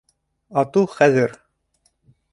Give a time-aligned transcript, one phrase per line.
[0.61, 1.39] Ату, хәҙер...